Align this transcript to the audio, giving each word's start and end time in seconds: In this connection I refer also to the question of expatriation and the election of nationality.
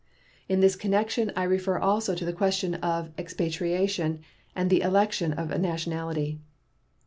In 0.49 0.61
this 0.61 0.75
connection 0.75 1.31
I 1.35 1.43
refer 1.43 1.77
also 1.77 2.15
to 2.15 2.25
the 2.25 2.33
question 2.33 2.73
of 2.73 3.11
expatriation 3.19 4.21
and 4.55 4.71
the 4.71 4.81
election 4.81 5.31
of 5.33 5.49
nationality. 5.61 6.39